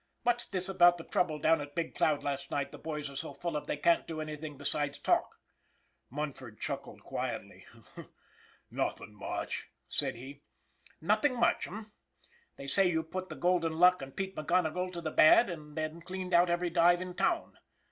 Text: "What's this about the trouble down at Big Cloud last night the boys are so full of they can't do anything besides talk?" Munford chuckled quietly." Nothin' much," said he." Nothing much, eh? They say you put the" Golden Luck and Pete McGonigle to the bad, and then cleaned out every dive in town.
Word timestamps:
"What's 0.23 0.47
this 0.47 0.67
about 0.67 0.97
the 0.97 1.03
trouble 1.03 1.37
down 1.37 1.61
at 1.61 1.75
Big 1.75 1.93
Cloud 1.93 2.23
last 2.23 2.49
night 2.49 2.71
the 2.71 2.79
boys 2.79 3.07
are 3.07 3.15
so 3.15 3.35
full 3.35 3.55
of 3.55 3.67
they 3.67 3.77
can't 3.77 4.07
do 4.07 4.19
anything 4.19 4.57
besides 4.57 4.97
talk?" 4.97 5.39
Munford 6.09 6.59
chuckled 6.59 7.03
quietly." 7.03 7.67
Nothin' 8.71 9.13
much," 9.13 9.69
said 9.87 10.15
he." 10.15 10.41
Nothing 11.01 11.35
much, 11.39 11.67
eh? 11.67 11.83
They 12.55 12.65
say 12.65 12.89
you 12.89 13.03
put 13.03 13.29
the" 13.29 13.35
Golden 13.49 13.73
Luck 13.73 14.01
and 14.01 14.15
Pete 14.17 14.35
McGonigle 14.35 14.91
to 14.93 15.01
the 15.01 15.11
bad, 15.11 15.51
and 15.51 15.77
then 15.77 16.01
cleaned 16.01 16.33
out 16.33 16.49
every 16.49 16.71
dive 16.71 16.99
in 16.99 17.13
town. 17.13 17.59